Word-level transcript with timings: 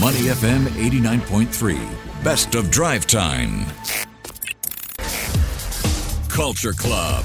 Money 0.00 0.22
FM 0.22 0.64
89.3. 0.70 2.24
Best 2.24 2.56
of 2.56 2.68
drive 2.68 3.06
time. 3.06 3.64
Culture 6.28 6.72
Club. 6.72 7.24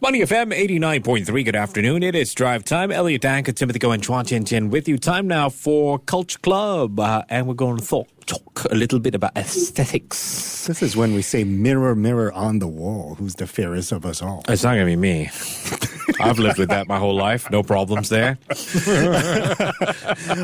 Money 0.00 0.20
FM 0.20 0.56
89.3. 0.56 1.44
Good 1.44 1.56
afternoon. 1.56 2.04
It 2.04 2.14
is 2.14 2.32
drive 2.34 2.62
time. 2.62 2.92
Elliot 2.92 3.22
Danker, 3.22 3.52
Timothy 3.52 3.80
Go, 3.80 3.90
and 3.90 4.00
Chuan 4.00 4.24
Tian 4.26 4.44
Tian 4.44 4.70
with 4.70 4.86
you. 4.86 4.96
Time 4.96 5.26
now 5.26 5.48
for 5.48 5.98
Culture 5.98 6.38
Club. 6.38 7.00
Uh, 7.00 7.24
and 7.28 7.48
we're 7.48 7.54
going 7.54 7.78
to 7.78 7.84
talk, 7.84 8.06
talk 8.26 8.64
a 8.70 8.76
little 8.76 9.00
bit 9.00 9.16
about 9.16 9.36
aesthetics. 9.36 10.66
This 10.68 10.84
is 10.84 10.96
when 10.96 11.14
we 11.14 11.22
say 11.22 11.42
mirror, 11.42 11.96
mirror 11.96 12.32
on 12.32 12.60
the 12.60 12.68
wall. 12.68 13.16
Who's 13.16 13.34
the 13.34 13.48
fairest 13.48 13.90
of 13.90 14.06
us 14.06 14.22
all? 14.22 14.44
It's 14.48 14.62
not 14.62 14.74
going 14.74 14.86
to 14.86 14.92
be 14.92 14.94
me. 14.94 15.30
I've 16.20 16.38
lived 16.38 16.58
with 16.58 16.68
that 16.70 16.86
my 16.88 16.98
whole 16.98 17.14
life. 17.14 17.50
No 17.50 17.62
problems 17.62 18.08
there. 18.08 18.38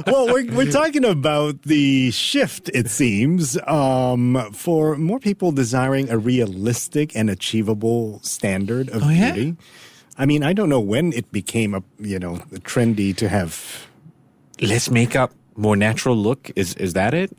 well, 0.07 0.27
we're, 0.33 0.47
we're 0.53 0.71
talking 0.71 1.05
about 1.05 1.63
the 1.63 2.11
shift, 2.11 2.71
it 2.75 2.91
seems, 2.91 3.59
um, 3.67 4.51
for 4.53 4.97
more 4.97 5.19
people 5.21 5.53
desiring 5.53 6.11
a 6.11 6.19
realistic 6.19 7.15
and 7.17 7.31
achievable 7.31 8.21
standard 8.23 8.89
of 8.91 9.03
Oh, 9.05 9.09
yeah? 9.11 9.33
beauty. 9.33 9.57
I 10.19 10.27
mean, 10.27 10.43
I 10.43 10.53
don't 10.53 10.69
know 10.69 10.81
when 10.81 11.13
it 11.13 11.31
became 11.33 11.75
a 11.75 11.83
you 11.99 12.19
know 12.19 12.37
trendy 12.63 13.15
to 13.17 13.29
have 13.29 13.87
Less 14.61 14.89
makeup, 14.91 15.33
more 15.57 15.77
natural 15.77 16.17
look. 16.17 16.51
Is 16.57 16.75
is 16.75 16.93
that 16.95 17.15
it? 17.15 17.37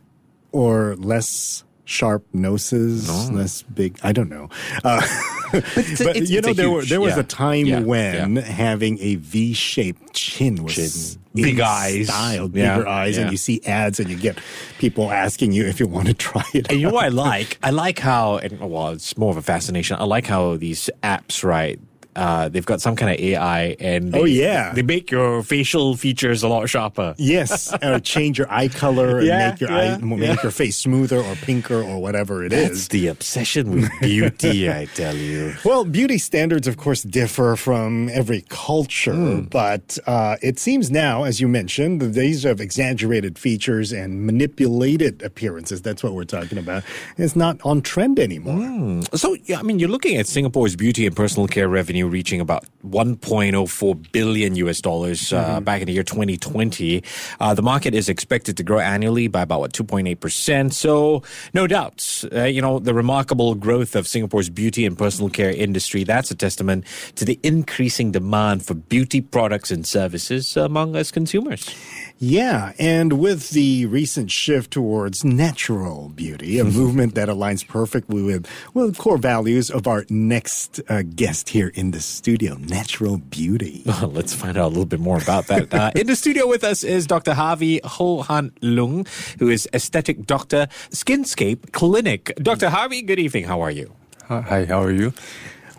or 0.51 0.95
less 0.95 1.64
sharp 1.85 2.25
noses, 2.33 3.09
less 3.31 3.61
big. 3.61 3.97
I 4.03 4.11
don't 4.11 4.29
know. 4.29 4.49
Uh, 4.83 5.01
it's 5.53 6.03
but 6.03 6.15
it's- 6.17 6.29
you 6.29 6.39
it's 6.39 6.47
know, 6.47 6.51
a 6.51 6.53
there, 6.55 6.69
were, 6.71 6.83
there 6.83 7.01
was 7.01 7.13
yeah. 7.15 7.19
a 7.21 7.23
time 7.23 7.65
Yeah, 7.65 7.79
when 7.79 8.35
yeah. 8.35 8.41
having 8.41 8.99
a 8.99 9.15
V-shaped 9.15 10.13
chin 10.13 10.63
was 10.63 10.75
Chin. 10.75 11.21
in 11.35 11.43
Big 11.43 11.59
eyes. 11.59 12.07
style, 12.07 12.49
Yeah, 12.53 12.77
bigger 12.77 12.87
eyes, 12.87 13.15
yeah. 13.17 13.23
and 13.23 13.31
you 13.31 13.37
see 13.37 13.61
ads, 13.65 13.99
and 13.99 14.09
you 14.09 14.17
get 14.17 14.39
people 14.79 15.11
asking 15.11 15.51
you 15.51 15.65
if 15.65 15.79
you 15.79 15.87
want 15.87 16.07
to 16.07 16.13
try 16.13 16.43
it. 16.53 16.69
And 16.69 16.79
you 16.79 16.87
know 16.87 16.93
what 16.93 17.05
I 17.05 17.09
like? 17.09 17.57
I 17.63 17.69
like 17.71 17.99
how, 17.99 18.37
and 18.37 18.59
well, 18.59 18.89
it's 18.89 19.17
more 19.17 19.31
of 19.31 19.37
a 19.37 19.41
fascination. 19.41 19.97
I 19.99 20.03
like 20.05 20.25
how 20.27 20.55
these 20.57 20.89
apps, 21.03 21.43
right? 21.43 21.79
Uh, 22.15 22.49
they've 22.49 22.65
got 22.65 22.81
some 22.81 22.95
kind 22.95 23.11
of 23.13 23.19
AI, 23.19 23.75
and 23.79 24.11
they, 24.13 24.19
Oh, 24.19 24.23
yeah. 24.25 24.73
they 24.73 24.81
make 24.83 25.11
your 25.11 25.43
facial 25.43 25.95
features 25.95 26.43
a 26.43 26.47
lot 26.47 26.69
sharper. 26.69 27.13
Yes, 27.17 27.73
or 27.83 27.99
change 28.15 28.37
your 28.37 28.51
eye 28.51 28.67
color 28.69 29.19
and 29.19 29.27
Yeah, 29.27 29.49
make 29.51 29.59
your 29.61 29.71
yeah, 29.71 29.95
eye 29.95 29.97
make 29.97 30.19
yeah. 30.19 30.35
your 30.43 30.51
face 30.51 30.77
smoother 30.77 31.19
or 31.19 31.35
pinker 31.35 31.81
or 31.81 32.01
whatever 32.01 32.43
it 32.45 32.53
It's 32.53 32.71
is. 32.71 32.87
the 32.89 33.07
obsession 33.07 33.71
with 33.71 33.89
beauty, 34.01 34.69
I 34.81 34.85
tell 34.85 35.15
you. 35.15 35.55
Well, 35.65 35.83
beauty 35.85 36.17
standards, 36.17 36.67
of 36.67 36.77
course, 36.77 37.03
differ 37.03 37.55
from 37.55 38.09
every 38.09 38.43
culture, 38.49 39.13
Hmm. 39.13 39.41
but 39.41 39.97
uh, 40.07 40.37
it 40.41 40.59
seems 40.59 40.89
now, 40.91 41.23
as 41.23 41.39
you 41.41 41.47
mentioned, 41.47 42.01
the 42.01 42.09
days 42.09 42.45
of 42.45 42.61
exaggerated 42.61 43.37
features 43.37 43.91
and 43.91 44.25
manipulated 44.25 45.21
appearances, 45.21 45.81
that's 45.81 46.03
what 46.03 46.13
we're 46.13 46.23
talking 46.23 46.57
about, 46.57 46.83
is 47.17 47.35
not 47.35 47.59
on 47.63 47.81
trend 47.81 48.19
anymore. 48.19 48.55
Hmm. 48.55 49.01
So, 49.13 49.35
yeah, 49.45 49.59
I 49.59 49.63
mean, 49.63 49.79
you're 49.79 49.89
looking 49.89 50.15
at 50.17 50.27
Singapore's 50.27 50.75
beauty 50.75 51.05
and 51.05 51.15
personal 51.15 51.47
care 51.47 51.67
revenue 51.67 52.04
reaching 52.07 52.41
about 52.41 52.65
1.04 52.85 54.11
billion 54.11 54.55
US 54.55 54.81
dollars 54.81 55.33
uh, 55.33 55.59
back 55.59 55.81
in 55.81 55.87
the 55.87 55.93
year 55.93 56.03
2020. 56.03 57.03
Uh, 57.39 57.53
the 57.53 57.61
market 57.61 57.93
is 57.93 58.09
expected 58.09 58.57
to 58.57 58.63
grow 58.63 58.79
annually 58.79 59.27
by 59.27 59.41
about 59.41 59.59
what 59.59 59.73
2.8%. 59.73 60.73
So, 60.73 61.23
no 61.53 61.67
doubt, 61.67 62.23
uh, 62.33 62.43
you 62.43 62.61
know, 62.61 62.79
the 62.79 62.93
remarkable 62.93 63.55
growth 63.55 63.95
of 63.95 64.07
Singapore's 64.07 64.49
beauty 64.49 64.85
and 64.85 64.97
personal 64.97 65.29
care 65.29 65.51
industry, 65.51 66.03
that's 66.03 66.31
a 66.31 66.35
testament 66.35 66.85
to 67.15 67.25
the 67.25 67.39
increasing 67.43 68.11
demand 68.11 68.65
for 68.65 68.73
beauty 68.73 69.21
products 69.21 69.71
and 69.71 69.85
services 69.85 70.55
among 70.57 70.95
us 70.95 71.11
consumers. 71.11 71.69
Yeah, 72.17 72.71
and 72.79 73.19
with 73.19 73.49
the 73.49 73.87
recent 73.87 74.31
shift 74.31 74.71
towards 74.71 75.25
natural 75.25 76.09
beauty, 76.09 76.59
a 76.59 76.63
movement 76.81 77.15
that 77.15 77.27
aligns 77.27 77.67
perfectly 77.67 78.23
with 78.23 78.47
well 78.73 78.91
core 78.93 79.17
values 79.17 79.69
of 79.69 79.85
our 79.85 80.05
next 80.09 80.79
uh, 80.87 81.01
guest 81.01 81.49
here 81.49 81.71
in 81.75 81.91
the 81.91 81.99
studio, 81.99 82.55
natural 82.75 83.17
beauty. 83.17 83.83
Well, 83.85 84.11
let's 84.19 84.33
find 84.33 84.57
out 84.57 84.65
a 84.65 84.67
little 84.67 84.85
bit 84.85 84.99
more 84.99 85.17
about 85.17 85.47
that. 85.47 85.73
Uh, 85.73 85.91
in 85.95 86.07
the 86.07 86.15
studio 86.15 86.45
with 86.45 86.63
us 86.63 86.83
is 86.83 87.07
Dr. 87.07 87.33
Harvey 87.33 87.79
Ho 87.85 88.21
Han 88.23 88.51
Loong, 88.61 89.07
who 89.39 89.47
is 89.47 89.67
aesthetic 89.73 90.25
doctor, 90.25 90.67
Skinscape 90.89 91.71
Clinic. 91.71 92.33
Dr. 92.35 92.69
Harvey, 92.69 93.01
good 93.01 93.19
evening. 93.19 93.45
How 93.45 93.61
are 93.61 93.71
you? 93.71 93.93
Hi, 94.27 94.65
how 94.65 94.81
are 94.83 94.91
you? 94.91 95.13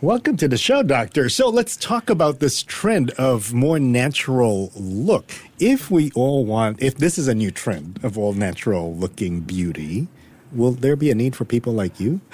Welcome 0.01 0.39
to 0.39 0.49
the 0.49 0.57
show, 0.57 0.83
Doctor. 0.83 1.29
So 1.29 1.49
let's 1.51 1.77
talk 1.77 2.09
about 2.09 2.39
this 2.39 2.63
trend 2.63 3.11
of 3.13 3.53
more 3.53 3.79
natural 3.79 4.71
look. 4.75 5.33
If 5.59 5.91
we 5.91 6.11
all 6.15 6.47
want, 6.47 6.83
if 6.83 6.97
this 6.97 7.19
is 7.19 7.29
a 7.29 7.35
new 7.35 7.51
trend 7.51 8.01
of 8.03 8.17
all 8.17 8.33
natural 8.33 8.95
looking 8.95 9.41
beauty, 9.41 10.09
will 10.53 10.73
there 10.73 10.97
be 10.97 11.11
a 11.11 11.15
need 11.15 11.37
for 11.37 11.45
people 11.45 11.75
like 11.75 12.01
you? 12.01 12.21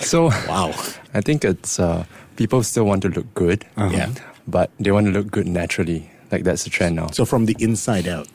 So, 0.00 0.26
Wow. 0.48 0.74
I 1.14 1.20
think 1.22 1.44
it's 1.44 1.80
uh, 1.80 2.04
people 2.36 2.62
still 2.62 2.84
want 2.84 3.02
to 3.02 3.08
look 3.08 3.32
good, 3.34 3.64
Yeah. 3.76 4.10
but 4.46 4.70
they 4.80 4.90
want 4.90 5.06
to 5.06 5.12
look 5.12 5.30
good 5.30 5.46
naturally. 5.46 6.10
Like 6.32 6.44
that's 6.44 6.64
the 6.64 6.70
trend 6.70 6.96
now. 6.96 7.08
So 7.12 7.24
from 7.24 7.46
the 7.46 7.56
inside 7.60 8.08
out. 8.08 8.28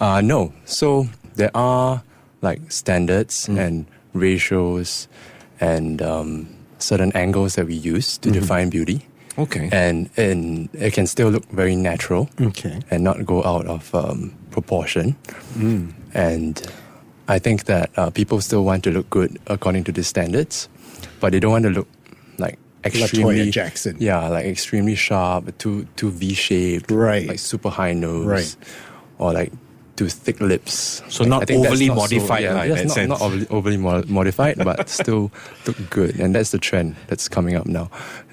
Uh, 0.00 0.20
no, 0.20 0.52
so 0.64 1.06
there 1.36 1.50
are 1.56 2.02
like 2.42 2.60
standards 2.72 3.48
and 3.48 3.86
ratios 4.14 5.08
and 5.60 6.02
um, 6.02 6.48
certain 6.78 7.12
angles 7.14 7.54
that 7.54 7.66
we 7.66 7.74
use 7.74 8.18
to 8.18 8.30
define 8.30 8.68
beauty. 8.68 9.06
Okay. 9.38 9.70
And, 9.72 10.10
and 10.18 10.68
it 10.74 10.92
can 10.92 11.06
still 11.06 11.30
look 11.30 11.46
very 11.50 11.74
natural 11.76 12.28
Okay. 12.40 12.80
and 12.90 13.02
not 13.04 13.24
go 13.24 13.42
out 13.44 13.64
of 13.66 13.94
um, 13.94 14.34
proportion. 14.50 15.16
And 16.12 16.60
I 17.28 17.38
think 17.38 17.64
that 17.64 17.90
uh, 17.96 18.10
people 18.10 18.40
still 18.42 18.64
want 18.64 18.84
to 18.84 18.90
look 18.90 19.08
good 19.08 19.38
according 19.46 19.84
to 19.84 19.92
the 19.92 20.02
standards, 20.04 20.68
but 21.20 21.32
they 21.32 21.40
don't 21.40 21.52
want 21.52 21.64
to 21.64 21.70
look 21.70 21.88
like 22.38 22.58
extremely 22.84 23.50
Jackson. 23.50 23.96
Yeah, 24.00 24.28
like 24.28 24.46
extremely 24.46 24.94
sharp, 24.94 25.56
too 25.58 25.86
too 25.96 26.10
V 26.10 26.34
shaped, 26.34 26.90
Right. 26.90 27.26
Like 27.28 27.38
super 27.38 27.70
high 27.70 27.92
nose, 27.94 28.26
Right. 28.26 28.56
Or 29.18 29.32
like 29.32 29.52
too 29.96 30.08
thick 30.08 30.40
lips. 30.40 31.02
So 31.08 31.22
Like, 31.24 31.28
not 31.30 31.42
I 31.42 31.44
think 31.44 31.62
that's 31.62 31.72
overly 31.72 31.88
not 31.88 31.96
modified, 31.96 32.42
yeah, 32.42 32.54
like, 32.54 32.68
yes, 32.68 32.78
that 32.78 32.86
not, 32.86 32.94
sense. 32.94 33.08
not 33.10 33.20
overly, 33.20 33.46
overly 33.50 33.76
mo- 33.76 34.04
modified, 34.08 34.56
but 34.64 34.88
still 35.00 35.30
look 35.66 35.76
good, 35.90 36.18
and 36.18 36.34
that's 36.34 36.50
the 36.50 36.58
trend 36.58 36.96
that's 37.08 37.28
coming 37.28 37.54
up 37.56 37.66
now. 37.66 37.90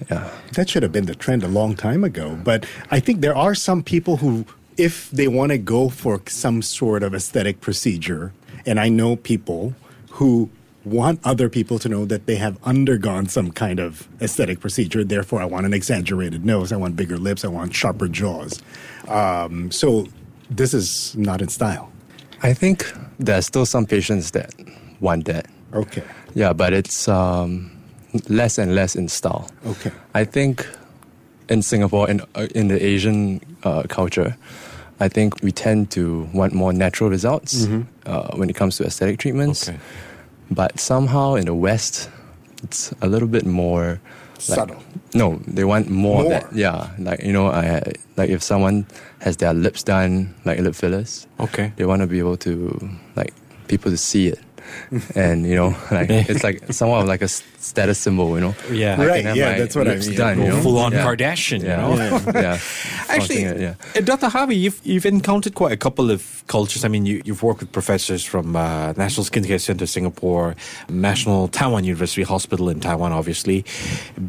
Yeah. 0.10 0.30
That 0.54 0.70
should 0.70 0.84
have 0.84 0.94
been 0.94 1.06
the 1.06 1.16
trend 1.16 1.44
a 1.44 1.48
long 1.50 1.76
time 1.76 2.04
ago. 2.06 2.40
But 2.44 2.66
I 2.92 3.00
think 3.02 3.20
there 3.22 3.36
are 3.36 3.54
some 3.56 3.84
people 3.84 4.18
who, 4.18 4.46
if 4.78 5.12
they 5.12 5.28
want 5.28 5.52
to 5.52 5.58
go 5.58 5.90
for 5.90 6.22
some 6.28 6.62
sort 6.62 7.04
of 7.04 7.14
aesthetic 7.14 7.60
procedure, 7.60 8.32
and 8.66 8.80
I 8.80 8.88
know 8.88 9.18
people 9.18 9.74
who 10.12 10.50
want 10.90 11.20
other 11.24 11.50
people 11.50 11.80
to 11.80 11.90
know 11.90 12.06
that 12.06 12.26
they 12.26 12.36
have 12.36 12.58
undergone 12.64 13.28
some 13.28 13.52
kind 13.52 13.80
of 13.80 14.08
aesthetic 14.22 14.60
procedure. 14.60 15.04
Therefore, 15.04 15.42
I 15.42 15.46
want 15.46 15.66
an 15.66 15.74
exaggerated 15.74 16.46
nose. 16.46 16.72
I 16.72 16.78
want 16.78 16.96
bigger 16.96 17.18
lips. 17.18 17.46
I 17.46 17.48
want 17.48 17.74
sharper 17.74 18.08
jaws. 18.08 18.62
Um, 19.08 19.72
so 19.72 20.08
this 20.50 20.74
is 20.74 21.16
not 21.16 21.42
in 21.42 21.50
style. 21.50 21.92
I 22.42 22.54
think 22.54 22.92
there's 23.20 23.46
still 23.46 23.66
some 23.66 23.86
patients 23.86 24.32
that 24.32 24.54
want 25.00 25.26
that. 25.26 25.46
Okay. 25.74 26.04
Yeah, 26.36 26.54
but 26.54 26.74
it's 26.74 27.08
um, 27.08 27.72
less 28.28 28.58
and 28.58 28.76
less 28.76 28.96
in 28.96 29.08
style. 29.08 29.50
Okay. 29.66 29.92
I 30.14 30.26
think 30.26 30.68
in 31.50 31.62
Singapore, 31.62 32.10
in, 32.10 32.22
uh, 32.36 32.48
in 32.56 32.68
the 32.68 32.84
Asian 32.84 33.42
uh, 33.64 33.84
culture, 33.90 34.36
I 35.00 35.08
think 35.08 35.42
we 35.42 35.52
tend 35.52 35.92
to 35.92 36.28
want 36.34 36.54
more 36.54 36.74
natural 36.74 37.10
results 37.10 37.68
uh, 38.06 38.36
when 38.36 38.50
it 38.50 38.56
comes 38.56 38.78
to 38.78 38.84
aesthetic 38.84 39.20
treatments. 39.20 39.70
Okay. 39.70 39.78
But 40.52 40.80
somehow 40.80 41.36
in 41.36 41.46
the 41.46 41.54
West, 41.54 42.10
it's 42.64 42.92
a 43.02 43.08
little 43.08 43.28
bit 43.28 43.46
more 43.46 44.00
like- 44.48 44.58
Subtle. 44.60 44.78
no, 45.14 45.40
they 45.48 45.64
want 45.66 45.90
more. 45.90 46.24
More. 46.24 46.32
That, 46.32 46.48
yeah, 46.56 46.90
like 46.98 47.22
you 47.24 47.34
know, 47.34 47.48
I 47.48 47.82
like 48.18 48.30
if 48.30 48.42
someone 48.42 48.86
has 49.20 49.38
their 49.38 49.54
lips 49.54 49.84
done, 49.84 50.34
like 50.46 50.60
lip 50.60 50.76
fillers. 50.76 51.28
Okay. 51.40 51.74
They 51.76 51.86
want 51.86 52.02
to 52.02 52.08
be 52.08 52.20
able 52.20 52.38
to 52.38 52.90
like 53.16 53.34
people 53.68 53.92
to 53.92 53.98
see 53.98 54.28
it, 54.28 54.40
and 55.16 55.46
you 55.46 55.56
know, 55.56 55.70
like 55.92 56.10
it's 56.10 56.44
like 56.44 56.62
somewhat 56.74 57.02
of 57.02 57.08
like 57.08 57.22
a 57.22 57.28
status 57.28 58.00
symbol. 58.00 58.36
You 58.36 58.42
know. 58.42 58.56
Yeah. 58.72 58.96
I 59.00 59.06
Right, 59.10 59.24
yeah, 59.36 59.58
that's 59.58 59.76
what 59.76 59.88
I 59.88 59.94
lips 59.94 60.08
mean. 60.08 60.18
Done, 60.18 60.40
you 60.42 60.48
know? 60.50 60.62
Full 60.62 60.78
on 60.78 60.92
Yeah. 60.92 61.04
Kardashian, 61.06 61.62
you 61.62 61.68
Yeah. 61.68 61.76
know? 61.78 61.96
Yeah. 61.96 62.32
yeah. 62.42 62.60
Actually, 63.10 63.44
it, 63.44 63.60
yeah. 63.60 63.74
uh, 63.96 64.02
Dr. 64.02 64.30
Harvey, 64.30 64.56
you've, 64.56 64.80
you've 64.84 65.06
encountered 65.06 65.56
quite 65.56 65.72
a 65.72 65.78
couple 65.78 66.12
of 66.12 66.44
cultures. 66.48 66.86
I 66.86 66.88
mean, 66.90 67.06
you, 67.06 67.22
you've 67.26 67.42
worked 67.44 67.60
with 67.62 67.72
professors 67.72 68.24
from 68.24 68.56
uh, 68.56 68.94
National 68.94 69.26
Skincare 69.26 69.60
Center 69.60 69.86
Singapore, 69.88 70.56
National 70.90 71.48
Taiwan 71.48 71.84
University 71.86 72.24
Hospital 72.24 72.70
in 72.70 72.80
Taiwan, 72.80 73.12
obviously, 73.12 73.66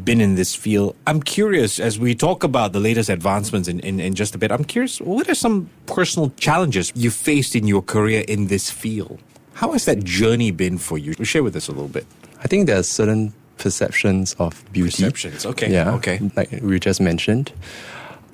been 0.03 0.19
in 0.19 0.35
this 0.35 0.55
field. 0.55 0.95
I'm 1.05 1.21
curious, 1.21 1.79
as 1.79 1.99
we 1.99 2.15
talk 2.15 2.43
about 2.43 2.73
the 2.73 2.79
latest 2.79 3.09
advancements 3.09 3.67
in, 3.67 3.79
in, 3.81 3.99
in 3.99 4.13
just 4.15 4.33
a 4.35 4.37
bit, 4.37 4.51
I'm 4.51 4.63
curious, 4.65 4.99
what 4.99 5.29
are 5.29 5.35
some 5.35 5.69
personal 5.85 6.31
challenges 6.37 6.91
you 6.95 7.11
faced 7.11 7.55
in 7.55 7.67
your 7.67 7.81
career 7.83 8.23
in 8.27 8.47
this 8.47 8.69
field? 8.71 9.19
How 9.53 9.71
has 9.73 9.85
that 9.85 10.03
journey 10.03 10.51
been 10.51 10.77
for 10.77 10.97
you? 10.97 11.13
Share 11.23 11.43
with 11.43 11.55
us 11.55 11.67
a 11.67 11.71
little 11.71 11.87
bit. 11.87 12.05
I 12.43 12.47
think 12.47 12.67
there 12.67 12.77
are 12.79 12.83
certain 12.83 13.33
perceptions 13.57 14.33
of 14.39 14.63
beauty. 14.73 15.03
Perceptions, 15.03 15.45
okay, 15.45 15.71
Yeah. 15.71 15.93
okay. 15.95 16.19
Like 16.35 16.49
we 16.63 16.79
just 16.79 16.99
mentioned. 17.01 17.51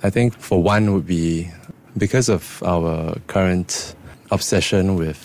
I 0.03 0.09
think 0.09 0.33
for 0.37 0.61
one 0.63 0.93
would 0.93 1.05
be 1.07 1.49
because 1.97 2.29
of 2.29 2.61
our 2.63 3.15
current 3.27 3.95
obsession 4.31 4.95
with 4.95 5.19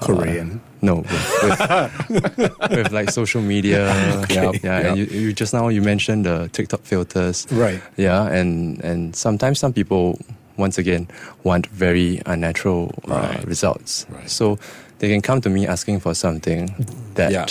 uh, 0.00 0.06
Korean. 0.06 0.60
no, 0.80 0.96
with, 1.42 2.08
with, 2.08 2.60
with 2.70 2.92
like 2.92 3.10
social 3.10 3.42
media. 3.42 3.92
Yeah, 4.30 4.52
yeah. 4.62 4.78
And 4.88 4.98
you, 4.98 5.04
you 5.06 5.32
just 5.32 5.52
now 5.52 5.68
you 5.68 5.82
mentioned 5.82 6.24
the 6.24 6.48
TikTok 6.52 6.82
filters. 6.82 7.46
Right. 7.50 7.82
Yeah, 7.96 8.26
and 8.30 8.80
and 8.84 9.14
sometimes 9.16 9.58
some 9.58 9.72
people 9.72 10.18
once 10.56 10.78
again 10.78 11.08
want 11.44 11.66
very 11.66 12.22
unnatural 12.26 12.94
uh, 13.08 13.12
Right. 13.14 13.44
results. 13.46 14.06
Right. 14.08 14.30
So 14.30 14.58
they 14.98 15.08
can 15.08 15.20
come 15.20 15.40
to 15.42 15.48
me 15.50 15.66
asking 15.66 16.00
for 16.00 16.14
something 16.14 16.70
that 17.14 17.32
Yeah. 17.32 17.46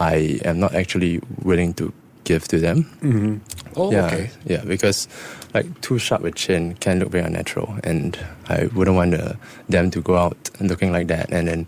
I 0.00 0.40
am 0.44 0.58
not 0.58 0.74
actually 0.74 1.20
willing 1.42 1.74
to 1.74 1.92
give 2.24 2.46
to 2.48 2.58
them. 2.58 2.86
Oh, 3.76 3.92
yeah, 3.92 4.06
okay. 4.06 4.30
yeah, 4.46 4.64
because 4.64 5.08
like 5.54 5.66
too 5.80 5.98
sharp 5.98 6.24
a 6.24 6.30
chin 6.30 6.74
can 6.80 6.98
look 6.98 7.10
very 7.10 7.24
unnatural, 7.24 7.76
and 7.84 8.18
I 8.48 8.66
wouldn't 8.74 8.96
want 8.96 9.14
uh, 9.14 9.34
them 9.68 9.90
to 9.90 10.00
go 10.00 10.16
out 10.16 10.36
looking 10.60 10.92
like 10.92 11.06
that, 11.08 11.30
and 11.32 11.46
then 11.48 11.66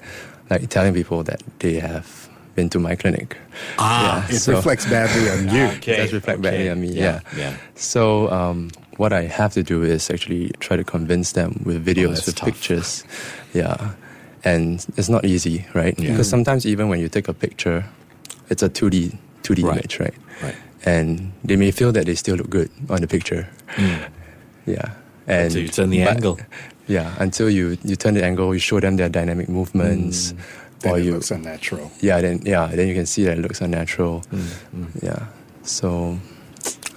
like 0.50 0.68
telling 0.70 0.94
people 0.94 1.22
that 1.24 1.42
they 1.60 1.74
have 1.80 2.28
been 2.54 2.68
to 2.70 2.78
my 2.78 2.94
clinic. 2.96 3.36
Ah, 3.78 4.26
It 4.28 4.38
so- 4.38 4.52
reflects 4.54 4.86
badly 4.86 5.28
on 5.30 5.48
you. 5.54 5.64
Okay, 5.78 5.96
does 5.96 6.12
reflect 6.12 6.38
okay. 6.40 6.50
badly 6.50 6.70
on 6.70 6.80
me. 6.80 6.88
Yeah, 6.88 7.20
Yeah, 7.36 7.38
yeah. 7.38 7.56
So 7.74 8.30
um, 8.30 8.70
what 8.96 9.12
I 9.12 9.22
have 9.26 9.52
to 9.54 9.62
do 9.62 9.82
is 9.82 10.10
actually 10.10 10.50
try 10.60 10.76
to 10.76 10.84
convince 10.84 11.32
them 11.32 11.62
with 11.64 11.84
videos, 11.84 12.22
Oh, 12.22 12.26
with 12.26 12.34
tough. 12.36 12.48
pictures. 12.48 13.04
Yeah, 13.54 13.90
and 14.44 14.84
it's 14.96 15.08
not 15.08 15.24
easy, 15.24 15.64
right? 15.74 15.98
Yeah. 15.98 16.10
Because 16.10 16.28
sometimes 16.28 16.66
even 16.66 16.88
when 16.88 17.00
you 17.00 17.08
take 17.08 17.28
a 17.28 17.34
picture, 17.34 17.84
it's 18.50 18.62
a 18.62 18.68
two 18.68 18.90
D 18.90 19.12
two 19.42 19.54
D 19.54 19.62
Right. 19.62 19.78
image, 19.78 20.00
right? 20.00 20.14
Right. 20.42 20.56
And 20.84 21.32
they 21.44 21.56
may 21.56 21.70
feel 21.70 21.92
that 21.92 22.04
they 22.06 22.14
still 22.14 22.36
look 22.36 22.50
good 22.50 22.70
on 22.90 23.00
the 23.00 23.06
picture. 23.08 23.48
Mm. 23.76 24.10
Yeah. 24.66 24.92
And 25.26 25.52
So 25.52 25.58
you 25.58 25.68
turn 25.68 25.90
the 25.90 26.04
but- 26.04 26.16
angle. 26.16 26.38
Yeah, 26.86 27.16
until 27.18 27.48
you 27.48 27.78
you 27.82 27.96
turn 27.96 28.12
the 28.12 28.20
angle, 28.24 28.52
you 28.52 28.60
show 28.60 28.78
them 28.78 28.96
their 28.96 29.08
dynamic 29.08 29.48
movements, 29.48 30.32
mm. 30.32 30.38
Then 30.80 30.92
or 30.92 30.98
it 30.98 31.04
you 31.08 31.12
looks 31.16 31.30
unnatural. 31.32 31.88
yeah 32.04 32.20
then 32.20 32.40
yeah 32.44 32.68
then 32.76 32.88
you 32.88 32.94
can 32.94 33.06
see 33.08 33.24
that 33.24 33.38
it 33.38 33.40
looks 33.40 33.62
unnatural. 33.64 34.20
Mm, 34.28 34.44
mm. 34.76 34.88
Yeah, 35.02 35.26
so 35.64 36.18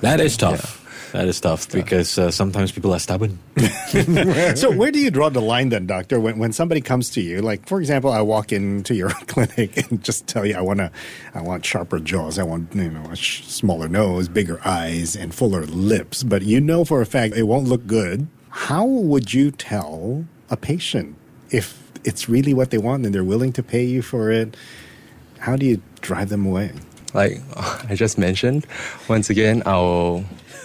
That 0.04 0.20
is 0.20 0.36
tough. 0.36 0.77
That 1.14 1.28
is 1.28 1.40
tough 1.40 1.72
because 1.72 2.18
uh, 2.18 2.32
sometimes 2.32 2.72
people 2.72 2.94
are 2.94 3.00
stubborn. 3.00 3.40
so 4.56 4.72
where 4.72 4.92
do 4.92 5.00
you 5.00 5.10
draw 5.10 5.30
the 5.30 5.42
line 5.42 5.70
then, 5.70 5.88
doctor? 5.88 6.20
When 6.20 6.38
when 6.38 6.52
somebody 6.52 6.82
comes 6.82 7.10
to 7.12 7.22
you, 7.22 7.42
like 7.42 7.68
for 7.68 7.80
example, 7.80 8.12
I 8.12 8.22
walk 8.22 8.52
into 8.52 8.96
your 8.96 9.10
clinic 9.28 9.78
and 9.78 10.04
just 10.04 10.28
tell 10.28 10.46
you 10.46 10.56
I 10.56 10.62
want 10.62 10.80
to, 10.80 10.92
I 11.34 11.42
want 11.42 11.66
sharper 11.66 12.00
jaws, 12.00 12.38
I 12.38 12.44
want 12.44 12.76
you 12.76 12.90
know 12.90 13.10
a 13.12 13.16
sh- 13.16 13.46
smaller 13.46 13.88
nose, 13.88 14.28
bigger 14.28 14.60
eyes, 14.66 15.16
and 15.16 15.34
fuller 15.34 15.66
lips, 15.66 16.24
but 16.24 16.42
you 16.44 16.60
know 16.60 16.84
for 16.86 17.02
a 17.02 17.06
fact 17.06 17.36
it 17.36 17.44
won't 17.44 17.68
look 17.68 17.88
good. 17.88 18.28
How 18.50 18.86
would 18.86 19.34
you 19.34 19.52
tell 19.52 20.26
a 20.50 20.58
patient 20.58 21.16
if 21.52 21.82
it's 22.04 22.28
really 22.28 22.54
what 22.54 22.72
they 22.72 22.78
want 22.78 23.06
and 23.06 23.14
they're 23.14 23.24
willing 23.24 23.54
to 23.54 23.64
pay 23.64 23.84
you 23.84 24.02
for 24.02 24.32
it? 24.32 24.58
How 25.40 25.56
do 25.56 25.66
you 25.66 25.82
drive 26.02 26.30
them 26.30 26.46
away? 26.46 26.72
like 27.14 27.42
I 27.90 27.96
just 27.96 28.18
mentioned, 28.18 28.66
once 29.10 29.30
again, 29.30 29.64
I 29.66 29.76
will 29.78 30.24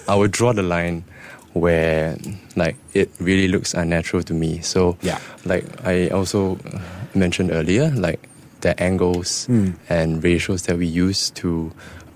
I 0.09 0.15
would 0.15 0.31
draw 0.31 0.53
the 0.53 0.63
line 0.63 1.05
where 1.53 2.17
like 2.57 2.77
it 2.95 3.11
really 3.21 3.49
looks 3.49 3.75
unnatural 3.75 4.23
to 4.25 4.35
me. 4.35 4.61
So 4.61 4.97
Yeah. 5.03 5.19
like 5.45 5.65
I 5.85 6.09
also 6.09 6.59
mentioned 7.15 7.51
earlier, 7.51 7.91
like 7.91 8.21
the 8.61 8.81
angles 8.83 9.47
hmm. 9.47 9.71
and 9.89 10.23
ratios 10.23 10.63
that 10.63 10.79
we 10.79 10.87
use 10.87 11.31
to 11.31 11.73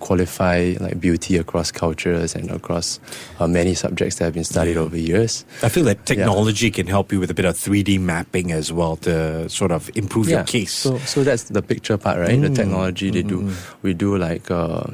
qualify 0.06 0.78
like 0.78 1.00
beauty 1.00 1.36
across 1.36 1.72
cultures 1.72 2.36
and 2.36 2.48
across 2.50 3.00
uh, 3.40 3.48
many 3.48 3.74
subjects 3.74 4.16
that 4.16 4.24
have 4.26 4.34
been 4.34 4.44
studied 4.44 4.76
over 4.76 4.96
years. 4.96 5.44
I 5.64 5.68
feel 5.68 5.82
that 5.90 6.06
technology 6.06 6.70
can 6.70 6.86
help 6.86 7.10
you 7.10 7.18
with 7.18 7.30
a 7.30 7.34
bit 7.34 7.44
of 7.44 7.56
3D 7.56 7.98
mapping 7.98 8.52
as 8.52 8.72
well 8.72 8.94
to 9.02 9.48
sort 9.48 9.72
of 9.72 9.90
improve 9.96 10.28
your 10.28 10.44
case. 10.44 10.72
So, 10.72 10.98
so 10.98 11.24
that's 11.24 11.50
the 11.50 11.60
picture 11.60 11.98
part, 11.98 12.18
right? 12.18 12.40
The 12.40 12.50
technology 12.50 13.10
they 13.10 13.22
do. 13.22 13.50
We 13.82 13.94
do 13.94 14.16
like 14.16 14.48
a 14.48 14.86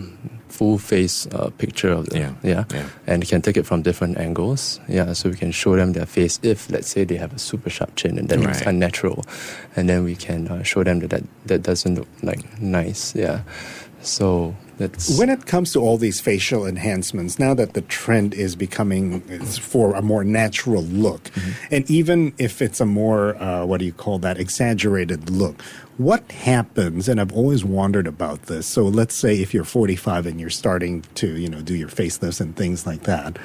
full 0.49 0.79
face 0.79 1.27
uh, 1.33 1.51
picture 1.59 1.93
of 1.93 2.09
the, 2.09 2.19
Yeah, 2.19 2.33
yeah, 2.43 2.65
yeah. 2.73 2.89
and 3.07 3.27
can 3.29 3.43
take 3.43 3.57
it 3.57 3.67
from 3.67 3.83
different 3.83 4.17
angles. 4.17 4.81
Yeah, 4.89 5.13
so 5.13 5.29
we 5.29 5.37
can 5.37 5.53
show 5.53 5.77
them 5.77 5.93
their 5.93 6.07
face 6.07 6.41
if, 6.43 6.71
let's 6.71 6.89
say, 6.89 7.05
they 7.05 7.17
have 7.17 7.33
a 7.33 7.39
super 7.39 7.69
sharp 7.71 7.97
chin 7.97 8.19
and 8.19 8.29
that 8.29 8.41
looks 8.41 8.61
unnatural, 8.63 9.25
and 9.77 9.89
then 9.89 10.05
we 10.05 10.15
can 10.17 10.49
uh, 10.49 10.63
show 10.63 10.85
them 10.85 11.01
that, 11.01 11.11
that 11.11 11.25
that 11.49 11.63
doesn't 11.63 11.97
look 11.97 12.09
like 12.23 12.41
nice. 12.61 13.15
Yeah, 13.17 13.43
so 14.03 14.55
that's 14.83 15.19
When 15.19 15.31
it 15.31 15.47
comes 15.47 15.73
to 15.73 15.81
all 15.81 15.97
these 15.97 16.21
facial 16.21 16.67
enhancements, 16.67 17.39
now 17.39 17.55
that 17.55 17.75
the 17.75 17.83
trend 17.83 18.35
is 18.35 18.57
becoming 18.57 19.23
is 19.29 19.59
for 19.59 19.95
a 19.95 20.03
more 20.03 20.25
natural 20.25 20.83
look, 20.83 21.31
and 21.71 21.91
even 21.91 22.35
if 22.39 22.61
it's 22.61 22.81
a 22.81 22.87
more, 22.87 23.37
uh, 23.43 23.65
what 23.65 23.79
do 23.79 23.87
you 23.87 23.93
call 23.93 24.19
that, 24.21 24.39
exaggerated 24.39 25.31
look, 25.31 25.63
what 25.99 26.31
happens? 26.33 27.09
And 27.09 27.21
I've 27.21 27.33
always 27.33 27.65
wondered 27.65 28.07
about 28.07 28.43
this. 28.43 28.67
So 28.67 28.85
let's 28.85 29.15
say 29.15 29.41
if 29.41 29.55
you're 29.55 29.65
45 29.65 30.27
and 30.27 30.41
you're 30.41 30.51
starting 30.51 31.05
to, 31.15 31.37
you 31.37 31.49
know, 31.49 31.61
do 31.61 31.75
your 31.75 31.89
facelifts 31.89 32.41
and 32.41 32.57
things 32.57 32.87
like 32.87 33.03
that, 33.03 33.39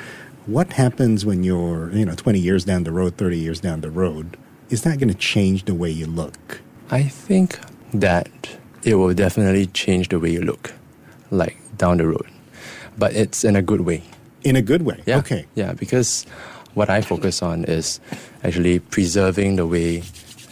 what 0.45 0.73
happens 0.73 1.25
when 1.25 1.43
you're, 1.43 1.91
you 1.91 2.05
know, 2.05 2.15
20 2.15 2.39
years 2.39 2.63
down 2.63 2.83
the 2.83 2.91
road, 2.91 3.17
30 3.17 3.37
years 3.37 3.59
down 3.59 3.81
the 3.81 3.91
road? 3.91 4.37
Is 4.69 4.83
that 4.83 4.97
going 4.99 5.09
to 5.09 5.13
change 5.13 5.65
the 5.65 5.75
way 5.75 5.89
you 5.89 6.07
look? 6.07 6.61
I 6.89 7.03
think 7.03 7.59
that 7.93 8.57
it 8.83 8.95
will 8.95 9.13
definitely 9.13 9.67
change 9.67 10.09
the 10.09 10.19
way 10.19 10.31
you 10.31 10.41
look, 10.41 10.73
like 11.31 11.57
down 11.77 11.97
the 11.97 12.07
road, 12.07 12.27
but 12.97 13.13
it's 13.15 13.43
in 13.43 13.55
a 13.55 13.61
good 13.61 13.81
way. 13.81 14.03
In 14.43 14.55
a 14.55 14.61
good 14.61 14.83
way. 14.83 15.01
Yeah. 15.05 15.17
Okay. 15.19 15.45
Yeah, 15.55 15.73
because 15.73 16.25
what 16.73 16.89
I 16.89 17.01
focus 17.01 17.41
on 17.41 17.65
is 17.65 17.99
actually 18.43 18.79
preserving 18.79 19.55
the 19.57 19.65
way 19.65 20.03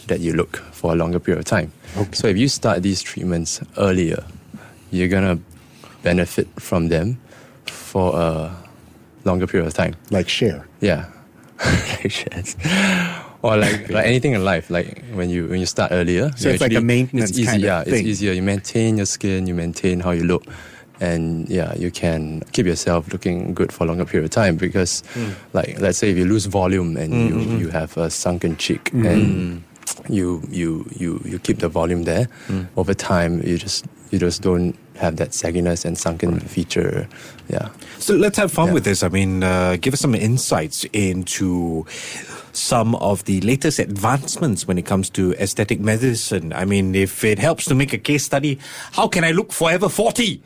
that 0.08 0.20
you 0.20 0.34
look 0.34 0.58
for 0.72 0.92
a 0.92 0.96
longer 0.96 1.20
period 1.20 1.40
of 1.40 1.46
time. 1.46 1.72
Okay. 1.98 2.14
So 2.14 2.28
if 2.28 2.38
you 2.38 2.48
start 2.48 2.84
these 2.84 3.02
treatments 3.02 3.62
earlier, 3.78 4.24
you're 4.92 5.08
gonna 5.08 5.40
benefit 6.04 6.48
from 6.60 6.90
them 6.90 7.20
for 7.66 8.16
a 8.16 8.56
longer 9.24 9.48
period 9.48 9.68
of 9.68 9.74
time. 9.74 9.96
Like 10.12 10.30
share. 10.30 10.68
Yeah. 10.82 11.06
Like 12.04 12.12
shares. 12.12 12.56
Or 13.46 13.58
like, 13.58 13.90
like 13.96 14.06
anything 14.10 14.34
in 14.34 14.44
life, 14.44 14.70
like 14.74 15.04
when 15.14 15.30
you 15.30 15.46
when 15.48 15.60
you 15.60 15.66
start 15.70 15.92
earlier. 15.94 16.32
So 16.36 16.50
it's 16.50 16.62
like 16.66 16.74
a 16.74 16.82
maintenance 16.82 17.30
It's 17.32 17.40
easy, 17.40 17.52
kind 17.52 17.64
of 17.64 17.70
yeah. 17.70 17.84
thing. 17.84 17.94
It's 17.94 18.08
easier. 18.08 18.34
You 18.34 18.42
maintain 18.42 18.98
your 18.98 19.06
skin, 19.06 19.46
you 19.48 19.54
maintain 19.54 20.00
how 20.02 20.12
you 20.12 20.24
look, 20.26 20.44
and 21.00 21.48
yeah, 21.50 21.76
you 21.78 21.92
can 21.92 22.42
keep 22.54 22.66
yourself 22.66 23.12
looking 23.14 23.54
good 23.54 23.72
for 23.72 23.84
a 23.84 23.88
longer 23.88 24.06
period 24.06 24.26
of 24.26 24.32
time. 24.32 24.56
Because, 24.58 25.04
Hmm. 25.14 25.32
like, 25.54 25.80
let's 25.80 25.98
say 26.02 26.10
if 26.12 26.18
you 26.18 26.26
lose 26.26 26.46
volume 26.48 26.98
and 26.98 27.14
you 27.14 27.36
Mm-hmm. 27.36 27.60
you 27.62 27.70
have 27.70 27.96
a 27.98 28.10
sunken 28.10 28.58
cheek 28.58 28.90
Hmm. 28.90 29.06
and 29.06 29.64
you 30.10 30.42
you 30.50 30.86
you 30.98 31.22
you 31.24 31.38
keep 31.40 31.60
the 31.60 31.70
volume 31.70 32.04
there, 32.04 32.26
Hmm. 32.48 32.64
over 32.78 32.94
time 32.96 33.42
you 33.46 33.58
just 33.58 33.86
you 34.12 34.20
just 34.20 34.42
don't 34.42 34.74
have 34.96 35.18
that 35.18 35.32
sagginess 35.36 35.84
and 35.86 35.98
sunken 35.98 36.40
feature. 36.40 37.06
Yeah. 37.52 37.68
So 38.00 38.16
let's 38.16 38.38
have 38.38 38.50
fun 38.52 38.68
Yeah. 38.68 38.74
with 38.80 38.84
this. 38.86 39.04
I 39.04 39.10
mean, 39.10 39.44
uh, 39.44 39.76
give 39.82 39.94
us 39.94 40.00
some 40.00 40.16
insights 40.16 40.86
into 40.94 41.84
some 42.56 42.96
of 42.96 43.26
the 43.26 43.42
latest 43.42 43.80
advancements 43.80 44.68
when 44.68 44.78
it 44.78 44.86
comes 44.86 45.10
to 45.12 45.34
aesthetic 45.34 45.80
medicine. 45.80 46.54
I 46.54 46.66
mean, 46.66 46.96
if 46.96 47.24
it 47.24 47.40
helps 47.40 47.66
to 47.66 47.76
make 47.76 47.94
a 47.94 47.98
case 47.98 48.24
study, 48.24 48.60
how 48.94 49.08
can 49.08 49.24
I 49.24 49.32
look 49.32 49.52
forever 49.52 49.90
40? 49.90 50.38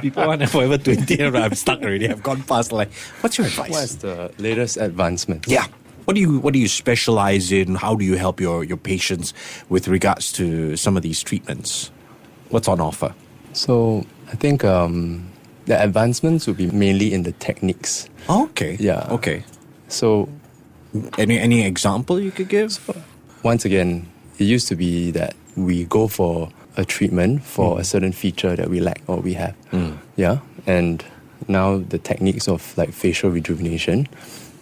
People 0.00 0.26
want 0.26 0.48
forever 0.48 0.78
20 0.78 1.20
and 1.20 1.36
I'm 1.36 1.54
stuck 1.54 1.82
already. 1.82 2.08
I've 2.08 2.22
gone 2.22 2.42
past 2.44 2.72
like, 2.72 2.92
what's 3.20 3.38
your 3.38 3.46
advice? 3.46 3.70
What 3.70 3.82
is 3.84 3.98
the 3.98 4.32
latest 4.38 4.76
advancement? 4.76 5.46
Yeah. 5.48 5.66
What 6.04 6.14
do 6.14 6.20
you 6.20 6.40
what 6.40 6.54
do 6.54 6.58
you 6.58 6.68
specialize 6.68 7.52
in? 7.52 7.74
How 7.74 7.94
do 7.94 8.04
you 8.04 8.16
help 8.16 8.40
your, 8.40 8.64
your 8.64 8.78
patients 8.78 9.32
with 9.68 9.86
regards 9.86 10.32
to 10.32 10.76
some 10.76 10.96
of 10.96 11.02
these 11.02 11.22
treatments? 11.22 11.90
What's 12.48 12.66
on 12.66 12.80
offer? 12.80 13.14
So 13.52 14.04
I 14.28 14.34
think 14.36 14.64
um, 14.64 15.29
the 15.70 15.80
advancements 15.80 16.48
will 16.48 16.54
be 16.54 16.68
mainly 16.72 17.14
in 17.14 17.22
the 17.22 17.30
techniques. 17.38 18.08
Okay. 18.28 18.76
Yeah. 18.80 19.06
Okay. 19.10 19.44
So 19.86 20.28
Any 21.16 21.38
any 21.38 21.64
example 21.64 22.18
you 22.18 22.32
could 22.34 22.48
give? 22.48 22.74
once 23.44 23.64
again, 23.64 24.10
it 24.38 24.44
used 24.50 24.66
to 24.68 24.74
be 24.74 25.12
that 25.12 25.34
we 25.54 25.84
go 25.84 26.08
for 26.08 26.50
a 26.76 26.84
treatment 26.84 27.44
for 27.46 27.74
hmm. 27.74 27.80
a 27.80 27.84
certain 27.84 28.10
feature 28.10 28.56
that 28.56 28.68
we 28.68 28.80
lack 28.80 29.00
or 29.06 29.22
we 29.22 29.34
have. 29.34 29.54
Hmm. 29.70 30.02
Yeah. 30.16 30.38
And 30.66 31.04
now 31.46 31.78
the 31.78 31.98
techniques 31.98 32.48
of 32.48 32.76
like 32.76 32.90
facial 32.90 33.30
rejuvenation, 33.30 34.08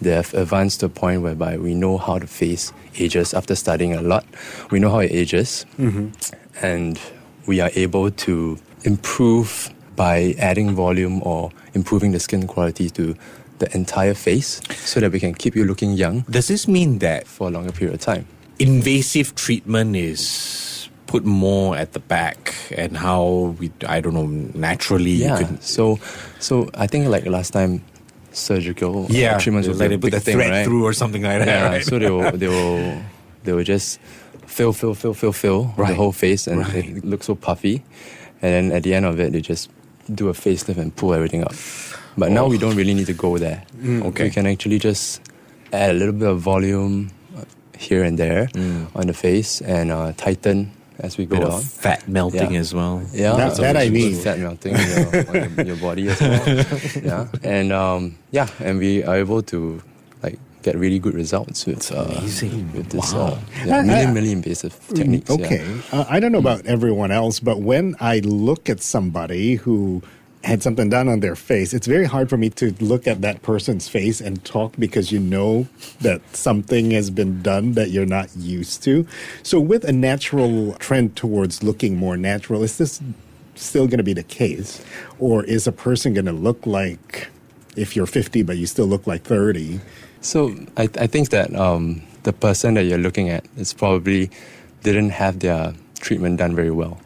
they 0.01 0.13
have 0.13 0.31
advanced 0.35 0.81
to 0.81 0.85
a 0.85 0.89
point 0.89 1.23
whereby 1.23 1.57
we 1.57 1.73
know 1.73 1.97
how 1.97 2.19
the 2.19 2.27
face 2.27 2.71
ages 3.01 3.33
after 3.33 3.55
studying 3.55 3.97
a 3.97 4.01
lot. 4.01 4.25
We 4.69 4.77
know 4.77 4.91
how 4.91 4.99
it 4.99 5.11
ages. 5.11 5.65
Mm-hmm. 5.79 6.13
And 6.61 6.99
we 7.47 7.61
are 7.61 7.71
able 7.73 8.11
to 8.29 8.59
improve 8.85 9.73
by 9.99 10.33
adding 10.39 10.71
volume 10.73 11.19
or 11.27 11.51
improving 11.75 12.13
the 12.15 12.19
skin 12.23 12.47
quality 12.47 12.87
to 12.89 13.13
the 13.59 13.67
entire 13.75 14.13
face 14.15 14.61
so 14.87 15.01
that 15.01 15.11
we 15.11 15.19
can 15.19 15.33
keep 15.35 15.53
you 15.59 15.65
looking 15.67 15.91
young 15.91 16.23
Does 16.31 16.47
this 16.47 16.67
mean 16.71 16.99
that 16.99 17.27
for 17.27 17.49
a 17.49 17.51
longer 17.51 17.73
period 17.75 17.95
of 17.95 18.01
time. 18.01 18.23
invasive 18.59 19.35
treatment 19.35 19.95
is 19.99 20.87
put 21.11 21.25
more 21.25 21.75
at 21.75 21.91
the 21.91 21.99
back 21.99 22.55
and 22.77 22.95
how 22.95 23.55
we 23.59 23.71
I 23.87 23.99
don't 23.99 24.13
know 24.15 24.27
naturally 24.55 25.11
you 25.19 25.25
Yeah. 25.27 25.37
could 25.43 25.59
So, 25.63 25.99
so 26.39 26.69
I 26.83 26.87
think 26.87 27.07
like 27.11 27.25
last 27.27 27.51
time, 27.51 27.81
surgical 28.31 29.03
uh, 29.05 29.07
Yeah, 29.09 29.37
treatments 29.43 29.67
with 29.67 29.79
like 29.81 29.89
they 29.89 29.97
put 29.97 30.11
the 30.15 30.19
thing, 30.23 30.35
thread 30.39 30.51
right? 30.51 30.63
through 30.65 30.85
or 30.87 30.93
something 30.93 31.23
like 31.23 31.39
that. 31.43 31.47
Yeah, 31.47 31.67
right? 31.75 31.83
so 31.83 31.99
they 31.99 32.09
will 32.09 32.31
they 32.37 32.47
will 32.47 33.03
they 33.43 33.51
will 33.51 33.67
just 33.67 33.99
fill 34.47 34.71
fill 34.71 34.93
fill 34.95 35.13
fill 35.13 35.33
fill 35.33 35.73
Right. 35.75 35.89
the 35.91 35.95
whole 35.99 36.13
face 36.15 36.47
and 36.47 36.59
Right. 36.63 36.85
it 36.95 37.03
looks 37.03 37.25
so 37.27 37.35
puffy, 37.35 37.83
and 38.41 38.49
then 38.55 38.65
at 38.71 38.83
the 38.87 38.93
end 38.95 39.05
of 39.05 39.19
it 39.19 39.33
they 39.33 39.41
just 39.41 39.67
do 40.13 40.29
a 40.29 40.33
facelift 40.33 40.77
and 40.77 40.95
pull 40.95 41.13
everything 41.13 41.43
up. 41.43 41.53
But 42.17 42.31
now 42.31 42.47
we 42.47 42.57
don't 42.57 42.75
really 42.75 42.93
need 42.93 43.07
to 43.07 43.13
go 43.13 43.37
there. 43.37 43.63
Oh. 43.83 44.07
okay. 44.09 44.25
we 44.25 44.29
can 44.31 44.45
actually 44.47 44.79
just 44.79 45.21
add 45.71 45.91
a 45.91 45.93
little 45.93 46.13
bit 46.13 46.27
of 46.27 46.39
volume 46.39 47.11
uh, 47.37 47.43
here 47.77 48.03
and 48.03 48.17
there 48.17 48.47
Mm. 48.53 48.87
on 48.95 49.07
the 49.07 49.13
face 49.13 49.61
and 49.61 49.91
uh, 49.91 50.11
tighten 50.17 50.71
as 50.99 51.17
we 51.17 51.25
go 51.25 51.37
bit 51.37 51.45
on. 51.45 51.53
of 51.53 51.63
fat 51.63 52.07
melting 52.09 52.51
Yeah. 52.53 52.59
as 52.59 52.73
well. 52.73 53.01
Yeah, 53.13 53.35
That- 53.37 53.55
so 53.55 53.61
that 53.61 53.77
I 53.77 53.89
mean. 53.89 54.15
Fat 54.15 54.39
melting 54.39 54.75
your, 54.75 55.29
on 55.29 55.55
your, 55.55 55.65
your 55.67 55.75
body 55.77 56.09
as 56.09 56.19
well. 56.19 56.43
yeah, 57.03 57.27
and 57.43 57.71
um, 57.71 58.17
yeah, 58.31 58.47
and 58.59 58.79
we 58.79 59.03
are 59.03 59.15
able 59.17 59.41
to 59.43 59.59
like 59.69 59.83
get 60.71 60.79
really 60.79 60.99
good 60.99 61.13
results 61.15 61.65
with 61.65 61.91
uh, 61.91 62.01
amazing. 62.19 62.71
with 62.73 62.89
this 62.89 63.13
Wow. 63.13 63.27
uh, 63.27 63.39
yeah, 63.65 63.83
minimally 63.83 64.05
minimally 64.13 64.31
invasive 64.31 64.73
techniques. 64.93 65.29
yeah. 65.29 65.45
Okay. 65.45 65.81
Uh, 65.91 66.05
I 66.09 66.19
don't 66.19 66.31
know 66.31 66.39
about 66.39 66.65
everyone 66.65 67.11
else, 67.11 67.39
but 67.39 67.59
when 67.61 67.95
I 67.99 68.19
look 68.19 68.69
at 68.69 68.81
somebody 68.81 69.55
who 69.55 70.01
had 70.43 70.63
something 70.63 70.89
done 70.89 71.07
on 71.09 71.19
their 71.19 71.35
face, 71.35 71.73
it's 71.73 71.87
very 71.87 72.05
hard 72.05 72.29
for 72.29 72.37
me 72.37 72.49
to 72.51 72.71
look 72.79 73.07
at 73.07 73.21
that 73.21 73.41
person's 73.41 73.89
face 73.89 74.21
and 74.21 74.43
talk 74.45 74.73
because 74.79 75.11
you 75.11 75.19
know 75.19 75.67
that 76.01 76.21
something 76.35 76.91
has 76.91 77.09
been 77.09 77.41
done 77.41 77.73
that 77.73 77.89
you're 77.89 78.05
not 78.05 78.29
used 78.37 78.81
to. 78.83 79.05
So, 79.43 79.59
with 79.59 79.83
a 79.83 79.91
natural 79.91 80.73
trend 80.75 81.15
towards 81.17 81.61
looking 81.63 81.97
more 81.97 82.15
natural, 82.15 82.63
is 82.63 82.77
this 82.77 83.01
still 83.55 83.87
going 83.87 83.97
to 83.97 84.03
be 84.03 84.13
the 84.13 84.23
case? 84.23 84.81
Or 85.19 85.43
is 85.43 85.67
a 85.67 85.73
person 85.73 86.13
going 86.13 86.25
to 86.27 86.31
look 86.31 86.65
like 86.65 87.27
if 87.75 87.95
you're 87.95 88.07
50 88.07 88.43
but 88.43 88.57
you 88.57 88.65
still 88.65 88.87
look 88.87 89.05
like 89.07 89.23
30? 89.23 89.81
So 90.21 90.55
I, 90.77 90.83
I 90.99 91.07
think 91.07 91.29
that 91.29 91.55
um, 91.55 92.01
the 92.23 92.33
person 92.33 92.73
that 92.75 92.83
you're 92.83 92.97
looking 92.97 93.29
at 93.29 93.45
is 93.57 93.73
probably 93.73 94.29
didn't 94.83 95.11
have 95.11 95.39
their 95.39 95.73
treatment 95.99 96.37
done 96.37 96.55
very 96.55 96.71
well. 96.71 96.99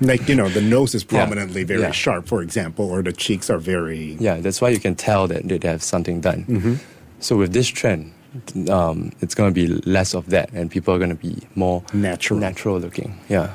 Like, 0.00 0.28
you 0.28 0.34
know, 0.36 0.48
the 0.48 0.60
nose 0.60 0.94
is 0.94 1.02
Yeah. 1.04 1.18
prominently 1.24 1.64
very 1.64 1.80
Yeah. 1.80 1.90
sharp, 1.90 2.28
for 2.28 2.42
example, 2.42 2.84
or 2.88 3.02
the 3.02 3.12
cheeks 3.12 3.50
are 3.50 3.58
very. 3.58 4.16
Yeah, 4.20 4.40
that's 4.40 4.60
why 4.60 4.68
you 4.68 4.78
can 4.78 4.94
tell 4.94 5.26
that 5.28 5.48
they 5.48 5.68
have 5.68 5.82
something 5.82 6.20
done. 6.20 6.44
Mm-hmm. 6.48 6.74
So 7.20 7.36
with 7.36 7.52
this 7.52 7.66
trend, 7.66 8.12
um, 8.70 9.10
it's 9.20 9.34
going 9.34 9.52
to 9.52 9.54
be 9.54 9.66
less 9.90 10.14
of 10.14 10.26
that, 10.30 10.50
and 10.52 10.70
people 10.70 10.94
are 10.94 10.98
going 10.98 11.10
to 11.10 11.16
be 11.16 11.36
more 11.56 11.82
Natural. 11.92 12.38
natural 12.38 12.78
looking. 12.78 13.18
Yeah. 13.28 13.50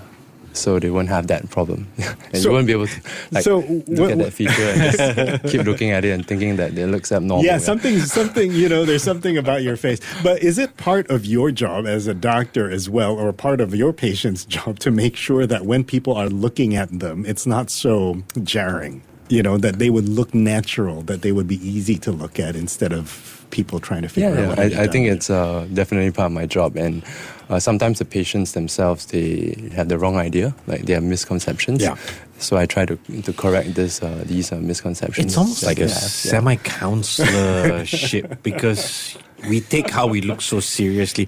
So 0.53 0.79
they 0.79 0.89
won't 0.89 1.09
have 1.09 1.27
that 1.27 1.49
problem, 1.49 1.87
and 1.97 2.37
So- 2.41 2.49
you 2.49 2.53
won't 2.55 2.67
be 2.67 2.73
able 2.73 2.87
to 2.87 3.01
like 3.31 3.43
so 3.43 3.59
look 3.59 3.87
what- 3.99 4.11
at 4.11 4.17
that 4.19 4.33
feature 4.33 4.61
and 4.61 4.97
just 4.97 5.43
keep 5.51 5.65
looking 5.65 5.91
at 5.91 6.05
it 6.05 6.11
and 6.11 6.25
thinking 6.27 6.55
that 6.57 6.77
it 6.77 6.87
looks 6.87 7.11
abnormal. 7.11 7.43
Yeah, 7.45 7.57
something, 7.57 7.99
something, 7.99 8.51
you 8.51 8.69
know, 8.69 8.85
there's 8.85 9.03
something 9.03 9.37
about 9.37 9.63
your 9.63 9.75
face. 9.77 9.99
But 10.23 10.43
is 10.43 10.57
it 10.57 10.77
part 10.77 11.09
of 11.09 11.25
your 11.25 11.51
job 11.51 11.85
as 11.87 12.07
a 12.07 12.13
doctor 12.13 12.69
as 12.69 12.89
well, 12.89 13.13
or 13.15 13.31
part 13.33 13.59
of 13.61 13.73
your 13.75 13.93
patient's 13.93 14.45
job 14.55 14.79
to 14.79 14.91
make 14.91 15.15
sure 15.15 15.45
that 15.47 15.65
when 15.65 15.83
people 15.83 16.13
are 16.13 16.29
looking 16.29 16.75
at 16.75 16.99
them, 16.99 17.25
it's 17.25 17.45
not 17.45 17.69
so 17.69 18.23
jarring? 18.43 19.01
You 19.29 19.41
know, 19.41 19.57
that 19.57 19.79
they 19.79 19.89
would 19.89 20.07
look 20.09 20.33
natural, 20.35 21.01
that 21.03 21.21
they 21.21 21.31
would 21.31 21.47
be 21.47 21.55
easy 21.67 21.97
to 21.99 22.11
look 22.11 22.39
at 22.39 22.55
instead 22.55 22.91
of 22.93 23.39
people 23.51 23.79
trying 23.79 24.01
to 24.01 24.09
figure 24.09 24.29
Yeah, 24.29 24.35
out 24.35 24.41
yeah. 24.41 24.47
what 24.49 24.59
I, 24.59 24.67
they've 24.67 24.79
I 24.79 24.87
think 24.87 25.07
it's 25.07 25.29
uh, 25.29 25.65
definitely 25.73 26.11
part 26.11 26.27
of 26.27 26.31
my 26.33 26.45
job, 26.45 26.75
and 26.75 27.03
uh, 27.49 27.59
sometimes 27.59 27.99
the 27.99 28.05
patients 28.05 28.51
themselves 28.53 29.05
they 29.07 29.55
have 29.75 29.87
the 29.89 29.97
wrong 29.97 30.17
idea, 30.17 30.53
like 30.67 30.85
they 30.85 30.93
have 30.93 31.03
misconceptions. 31.03 31.81
Yeah. 31.81 31.95
So 32.37 32.57
I 32.57 32.65
try 32.65 32.85
to 32.85 32.97
to 33.23 33.31
correct 33.33 33.75
this 33.75 34.03
uh, 34.03 34.23
these 34.27 34.51
uh, 34.51 34.57
misconceptions. 34.57 35.25
It's 35.27 35.37
almost 35.37 35.63
like 35.63 35.77
a 35.79 35.83
have, 35.87 35.91
yeah. 35.91 35.97
semi 35.97 36.55
counselorship 36.57 38.37
because 38.43 39.17
we 39.49 39.61
take 39.61 39.89
how 39.89 40.07
we 40.07 40.21
look 40.21 40.41
so 40.41 40.59
seriously. 40.59 41.27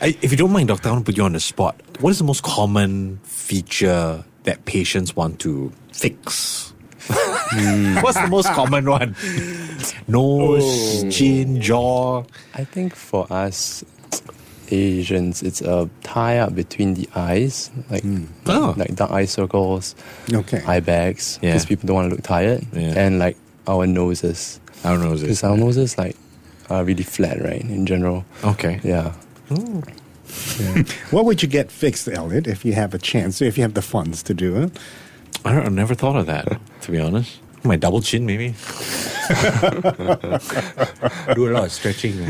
I, 0.00 0.16
if 0.22 0.30
you 0.30 0.36
don't 0.36 0.52
mind, 0.52 0.68
Doctor, 0.68 0.88
I 0.88 0.92
want 0.92 1.04
to 1.06 1.10
put 1.12 1.16
you 1.16 1.24
on 1.24 1.32
the 1.32 1.40
spot. 1.40 1.74
What 2.00 2.10
is 2.10 2.18
the 2.18 2.24
most 2.24 2.42
common 2.42 3.18
feature 3.24 4.24
that 4.44 4.64
patients 4.64 5.16
want 5.16 5.38
to 5.40 5.72
fix? 5.92 6.71
What's 8.02 8.20
the 8.20 8.28
most 8.28 8.48
common 8.52 8.88
one? 8.88 9.14
Nose, 10.08 11.04
oh. 11.04 11.10
chin, 11.10 11.60
jaw. 11.60 12.24
I 12.54 12.64
think 12.64 12.94
for 12.94 13.26
us 13.30 13.84
Asians, 14.70 15.42
it's 15.42 15.60
a 15.60 15.88
tie 16.02 16.38
up 16.38 16.54
between 16.54 16.94
the 16.94 17.08
eyes, 17.14 17.70
like 17.90 18.02
hmm. 18.02 18.24
Oh. 18.46 18.74
like 18.76 18.94
dark 18.94 19.10
eye 19.10 19.26
circles, 19.26 19.94
Okay. 20.32 20.62
eye 20.66 20.80
bags, 20.80 21.38
Yeah. 21.42 21.50
because 21.52 21.66
people 21.66 21.86
don't 21.86 21.96
want 21.96 22.08
to 22.10 22.14
look 22.16 22.24
tired, 22.24 22.64
Yeah. 22.72 22.94
and 22.96 23.18
like 23.18 23.36
our 23.66 23.86
noses, 23.86 24.58
Our. 24.84 24.96
Is 25.14 25.20
because 25.20 25.44
our 25.44 25.56
noses 25.56 25.98
like 25.98 26.16
are 26.70 26.84
really 26.84 27.04
flat, 27.04 27.42
right? 27.42 27.60
In 27.60 27.84
general, 27.86 28.24
Okay. 28.44 28.76
Hmm. 28.78 28.88
yeah. 28.88 29.12
What 31.10 31.26
would 31.26 31.42
you 31.42 31.48
get 31.48 31.70
fixed, 31.70 32.08
Elliot, 32.08 32.46
if 32.46 32.64
you 32.64 32.72
have 32.72 32.94
a 32.94 32.98
chance, 32.98 33.42
if 33.42 33.58
you 33.58 33.62
have 33.62 33.74
the 33.74 33.82
funds 33.82 34.22
to 34.24 34.32
do 34.34 34.56
it? 34.56 34.72
I, 35.44 35.52
don't, 35.52 35.66
I 35.66 35.68
never 35.70 35.94
thought 35.94 36.16
of 36.16 36.26
that, 36.26 36.58
to 36.82 36.90
be 36.92 37.00
honest. 37.00 37.38
My 37.64 37.76
double 37.76 38.00
chin, 38.02 38.26
maybe. 38.26 38.48
Do 41.34 41.48
a 41.48 41.52
lot 41.54 41.64
of 41.66 41.72
stretching. 41.72 42.12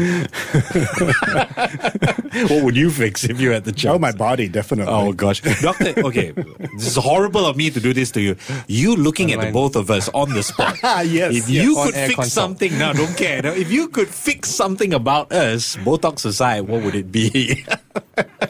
what 2.49 2.63
would 2.65 2.77
you 2.77 2.91
fix 2.91 3.25
if 3.25 3.41
you 3.41 3.51
had 3.51 3.65
the 3.65 3.73
chance? 3.73 3.95
Oh, 3.95 3.99
my 3.99 4.13
body, 4.13 4.47
definitely. 4.49 4.93
Oh 4.93 5.13
gosh, 5.15 5.41
doctor. 5.63 5.95
Okay, 6.05 6.33
this 6.33 6.87
is 6.87 6.97
horrible 6.97 7.47
of 7.47 7.57
me 7.57 7.71
to 7.71 7.81
do 7.81 7.95
this 7.95 8.11
to 8.13 8.21
you. 8.21 8.37
You 8.69 8.95
looking 8.95 9.33
at 9.33 9.41
the 9.41 9.51
both 9.51 9.75
of 9.75 9.91
us 9.91 10.11
on 10.11 10.31
the 10.35 10.43
spot. 10.43 10.77
Yes, 11.07 11.35
If 11.35 11.49
yes. 11.49 11.65
you 11.65 11.79
On 11.79 11.87
could 11.87 11.95
fix 11.95 12.15
consult. 12.15 12.31
something, 12.31 12.79
now 12.79 12.93
don't 12.93 13.17
care. 13.17 13.41
Now, 13.43 13.53
if 13.53 13.73
you 13.73 13.89
could 13.89 14.09
fix 14.09 14.51
something 14.51 14.93
about 14.93 15.33
us, 15.33 15.77
Botox 15.77 16.25
aside, 16.27 16.63
what 16.69 16.83
would 16.83 16.95
it 16.95 17.11
be? 17.11 17.65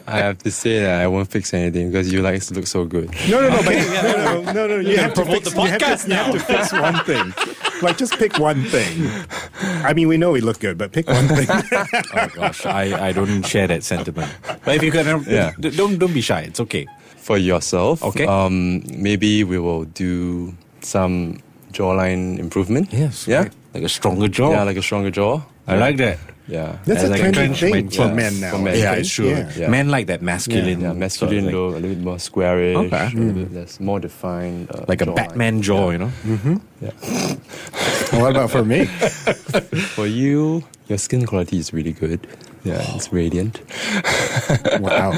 I 0.07 0.17
have 0.17 0.37
to 0.39 0.51
say 0.51 0.79
that 0.81 1.01
I 1.01 1.07
won't 1.07 1.29
fix 1.29 1.53
anything 1.53 1.89
because 1.89 2.11
you 2.11 2.21
like 2.21 2.41
to 2.43 2.53
look 2.53 2.67
so 2.67 2.85
good. 2.85 3.09
No, 3.29 3.41
no, 3.41 3.49
no, 3.49 3.63
but, 3.63 3.73
no, 3.75 4.01
no, 4.01 4.41
no, 4.41 4.51
no, 4.51 4.67
no. 4.67 4.89
You 4.89 4.97
have 4.97 5.13
to 5.15 5.25
fix 5.25 5.51
the 5.51 5.61
you 5.61 5.67
have 5.67 5.79
to- 5.79 5.85
podcast 5.85 6.07
you 6.07 6.13
have 6.13 6.33
to 6.33 6.39
fix 6.39 6.71
one 6.73 6.99
thing. 7.05 7.33
Like, 7.81 7.97
just 7.97 8.13
pick 8.17 8.37
one 8.39 8.63
thing. 8.65 9.09
I 9.83 9.93
mean, 9.93 10.07
we 10.07 10.17
know 10.17 10.31
we 10.31 10.41
look 10.41 10.59
good, 10.59 10.77
but 10.77 10.91
pick 10.91 11.07
one 11.07 11.27
thing. 11.27 11.47
oh 11.51 12.27
gosh, 12.35 12.65
I, 12.65 13.09
I 13.09 13.11
don't 13.11 13.43
share 13.43 13.67
that 13.67 13.83
sentiment. 13.83 14.31
But 14.65 14.75
if 14.75 14.83
you 14.83 14.91
can, 14.91 15.23
Yeah. 15.27 15.51
don't 15.59 15.97
don't 15.97 16.13
be 16.13 16.21
shy. 16.21 16.41
It's 16.41 16.59
okay. 16.59 16.85
For 17.17 17.37
yourself, 17.37 18.03
Okay. 18.03 18.25
Um, 18.25 18.83
maybe 18.97 19.43
we 19.45 19.57
will 19.57 19.85
do 19.85 20.53
some 20.81 21.39
jawline 21.71 22.37
improvement. 22.39 22.91
Yes. 22.91 23.27
Yeah. 23.27 23.43
right. 23.43 23.51
like 23.73 23.83
a 23.83 23.89
stronger 23.89 24.27
jaw. 24.27 24.51
Yeah, 24.51 24.63
like 24.63 24.77
a 24.77 24.81
stronger 24.83 25.09
jaw. 25.09 25.41
I 25.67 25.77
like 25.77 25.95
that. 25.97 26.19
Yeah. 26.47 26.77
That's 26.85 27.03
a 27.03 27.07
a 27.09 27.13
I 27.13 27.19
trendy 27.19 27.33
trench 27.33 27.61
my 27.63 27.71
thing 27.71 27.87
for 27.89 27.95
jaw. 27.95 28.13
men 28.13 28.39
now. 28.41 28.51
For 28.51 28.57
men. 28.59 28.77
Yeah, 28.77 28.91
think. 28.91 28.99
it's 29.05 29.13
true. 29.13 29.29
Yeah. 29.29 29.51
Yeah. 29.55 29.69
Men 29.69 29.87
like 29.89 30.07
that 30.07 30.21
masculine, 30.21 30.81
Yeah, 30.81 30.87
sort 30.87 30.91
of 30.91 30.97
masculine 30.97 31.45
thing. 31.45 31.55
look, 31.55 31.71
a 31.75 31.79
little 31.79 31.95
bit 31.95 32.03
more 32.03 32.19
squarish, 32.19 32.75
Okay. 32.75 33.05
a 33.05 33.09
little 33.15 33.33
bit 33.33 33.53
less, 33.53 33.79
more 33.79 33.99
defined. 33.99 34.69
Uh, 34.71 34.83
like 34.87 35.01
a 35.01 35.05
jawline. 35.05 35.15
Batman 35.15 35.61
jaw, 35.61 35.89
you 35.91 35.97
know. 35.99 36.11
Yeah. 36.81 36.91
What 38.19 38.31
about 38.31 38.51
for 38.51 38.63
me? 38.63 38.85
For 39.95 40.05
you, 40.05 40.63
your 40.87 40.97
skin 40.99 41.25
quality 41.25 41.57
is 41.57 41.73
really 41.73 41.93
good. 41.93 42.27
Yeah, 42.63 42.83
it's 42.95 43.11
radiant. 43.11 43.61
Wow. 44.79 45.11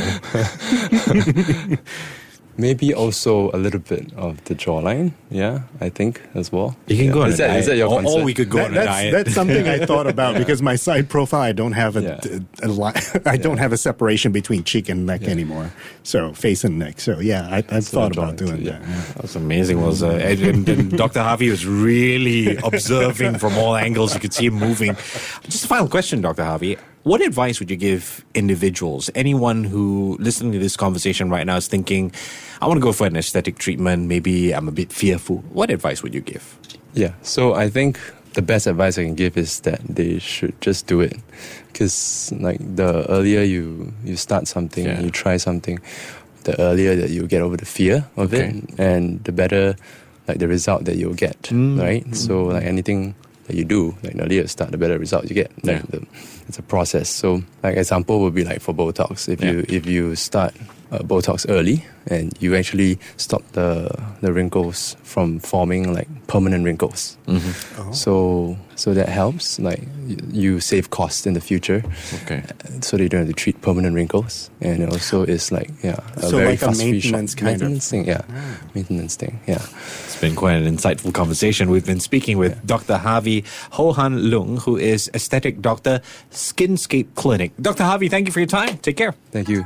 Maybe 2.57 2.93
also 2.93 3.51
a 3.51 3.57
little 3.57 3.81
bit 3.81 4.13
of 4.15 4.41
the 4.45 4.55
jawline. 4.55 5.11
Yeah, 5.29 5.63
I 5.81 5.89
think 5.89 6.21
as 6.33 6.51
well. 6.53 6.77
You 6.87 6.95
can 6.95 7.05
yeah. 7.07 7.11
go 7.11 7.21
on 7.23 7.29
is 7.29 7.35
a 7.35 7.37
that, 7.39 7.47
diet. 7.47 7.59
Is 7.59 7.65
that 7.65 7.75
your 7.77 7.89
or, 7.91 7.99
concern? 8.01 8.21
or 8.21 8.23
we 8.23 8.33
could 8.33 8.49
go 8.49 8.57
That- 8.59 8.65
on 8.67 8.71
a 8.71 8.75
that's, 8.75 8.87
diet. 8.87 9.11
that's 9.13 9.33
something 9.33 9.67
I 9.67 9.85
thought 9.85 10.07
about 10.07 10.37
because 10.41 10.61
my 10.61 10.75
side 10.77 11.09
profile, 11.09 11.41
I 11.41 11.51
don't 11.51 11.73
have 11.73 11.97
a, 11.97 12.01
Yeah. 12.01 12.39
a 12.63 12.67
li- 12.69 12.93
I 13.25 13.35
don't 13.35 13.57
have 13.57 13.73
a 13.73 13.77
separation 13.77 14.31
between 14.31 14.63
cheek 14.63 14.87
and 14.87 15.05
neck 15.05 15.23
anymore. 15.23 15.71
So 16.03 16.31
face 16.33 16.63
and 16.63 16.79
neck. 16.79 17.01
So 17.01 17.19
yeah, 17.19 17.47
I, 17.51 17.57
I've 17.69 17.83
So 17.83 17.99
thought 17.99 18.13
about 18.13 18.37
joint, 18.37 18.37
doing 18.37 18.61
yeah. 18.61 18.79
that. 18.79 18.81
yeah. 18.87 19.03
That's 19.17 19.35
amazing. 19.35 19.81
Was 19.81 20.01
uh, 20.01 20.11
and, 20.11 20.39
and, 20.41 20.69
and 20.69 20.97
Dr. 20.97 21.21
Harvey 21.21 21.49
was 21.49 21.65
really 21.65 22.55
observing 22.57 23.37
from 23.39 23.57
all 23.57 23.75
angles. 23.75 24.13
You 24.13 24.19
could 24.21 24.33
see 24.33 24.45
him 24.45 24.53
moving. 24.55 24.95
Just 25.43 25.65
a 25.65 25.67
final 25.67 25.89
question, 25.89 26.21
Dr. 26.21 26.45
Harvey. 26.45 26.77
What 27.05 27.21
advice 27.21 27.59
would 27.59 27.69
you 27.69 27.77
give 27.77 28.25
individuals, 28.33 29.11
anyone 29.13 29.63
who 29.63 30.17
listening 30.19 30.53
to 30.53 30.57
this 30.57 30.75
conversation 30.75 31.29
right 31.29 31.45
now 31.45 31.55
is 31.57 31.67
thinking, 31.67 32.11
I 32.59 32.65
want 32.65 32.77
to 32.79 32.81
go 32.81 32.91
for 32.91 33.05
an 33.05 33.15
aesthetic 33.15 33.59
treatment, 33.59 34.07
maybe 34.07 34.55
I'm 34.55 34.67
a 34.67 34.71
bit 34.71 34.91
fearful. 34.91 35.43
What 35.53 35.69
advice 35.69 36.01
would 36.01 36.15
you 36.15 36.21
give? 36.21 36.57
Yeah. 36.95 37.13
So 37.21 37.53
I 37.53 37.69
think 37.69 37.99
the 38.33 38.41
best 38.41 38.65
advice 38.65 38.97
I 38.97 39.03
can 39.03 39.13
give 39.13 39.37
is 39.37 39.59
that 39.59 39.81
they 39.87 40.17
should 40.17 40.59
just 40.61 40.87
do 40.87 40.99
it, 41.01 41.13
because 41.67 42.33
like 42.39 42.57
the 42.75 43.05
earlier 43.07 43.43
you 43.43 43.93
you 44.03 44.15
start 44.17 44.47
something, 44.47 44.85
Yeah. 44.85 44.99
you 44.99 45.11
try 45.11 45.37
something, 45.37 45.77
the 46.45 46.59
earlier 46.59 46.95
that 46.95 47.11
you 47.11 47.27
get 47.27 47.43
over 47.43 47.55
the 47.55 47.67
fear 47.69 48.09
of 48.17 48.33
Okay. 48.33 48.49
it, 48.49 48.79
and 48.79 49.23
the 49.25 49.31
better 49.31 49.75
like 50.27 50.39
the 50.39 50.47
result 50.47 50.85
that 50.85 50.97
you'll 50.97 51.13
get. 51.13 51.37
Mm. 51.53 51.77
Right. 51.79 52.15
So 52.15 52.45
like 52.45 52.65
anything 52.65 53.13
that 53.47 53.55
you 53.55 53.63
do, 53.65 53.95
like 54.03 54.13
the 54.15 54.23
earlier 54.23 54.41
you 54.41 54.47
start, 54.47 54.71
the 54.71 54.77
better 54.77 54.97
result 54.99 55.25
you 55.29 55.35
get. 55.35 55.51
Like 55.63 55.77
Yeah. 55.77 55.81
the, 55.89 56.05
it's 56.47 56.57
a 56.59 56.63
process. 56.63 57.09
So 57.09 57.41
like 57.63 57.77
example 57.77 58.19
would 58.21 58.33
be 58.35 58.43
like 58.43 58.61
for 58.61 58.73
Botox. 58.73 59.27
If 59.29 59.41
Yeah. 59.41 59.51
you 59.51 59.65
if 59.69 59.85
you 59.85 60.15
start 60.15 60.53
uh, 60.91 60.99
Botox 60.99 61.45
early, 61.49 61.85
and 62.07 62.33
you 62.39 62.55
actually 62.55 62.99
stop 63.17 63.41
the 63.53 63.89
the 64.21 64.31
wrinkles 64.31 64.95
from 65.03 65.39
forming 65.39 65.93
like 65.93 66.07
permanent 66.27 66.63
wrinkles. 66.65 67.17
Mm-hmm. 67.27 67.91
So 67.93 68.57
so 68.75 68.93
that 68.93 69.09
helps. 69.09 69.59
Like 69.59 69.81
y- 70.07 70.17
you 70.31 70.59
save 70.59 70.89
costs 70.89 71.25
in 71.25 71.33
the 71.33 71.41
future. 71.41 71.83
Okay. 72.23 72.43
So 72.81 72.97
that 72.97 73.03
you 73.03 73.09
don't 73.09 73.21
have 73.25 73.27
to 73.29 73.33
treat 73.43 73.61
permanent 73.61 73.95
wrinkles, 73.95 74.49
and 74.61 74.83
it 74.83 74.89
also 74.91 75.23
is 75.23 75.51
like 75.51 75.71
yeah, 75.83 75.99
a 76.17 76.21
So 76.29 76.37
very 76.37 76.49
like 76.51 76.61
a 76.61 76.65
fast 76.67 76.81
free 76.81 76.99
shop. 76.99 77.11
maintenance 77.13 77.35
kind 77.35 77.61
of- 77.61 77.83
thing. 77.83 78.05
Yeah, 78.05 78.21
maintenance 78.75 79.15
thing. 79.15 79.39
Yeah. 79.47 79.61
It's 80.05 80.21
been 80.21 80.35
quite 80.35 80.55
an 80.61 80.65
insightful 80.77 81.13
conversation. 81.13 81.69
We've 81.69 81.85
been 81.85 81.99
speaking 81.99 82.37
with 82.37 82.53
Dr. 82.65 82.97
Harvey 82.97 83.43
Ho 83.71 83.91
Han 83.93 84.29
Loong, 84.31 84.59
who 84.63 84.77
is 84.77 85.09
aesthetic 85.13 85.61
doctor, 85.61 86.01
Skinscape 86.31 87.07
Clinic. 87.15 87.51
Dr. 87.61 87.83
Harvey, 87.83 88.07
thank 88.09 88.27
you 88.27 88.31
for 88.33 88.39
your 88.39 88.47
time. 88.47 88.77
Take 88.77 88.97
care. 88.97 89.13
Thank 89.31 89.49
you. 89.49 89.65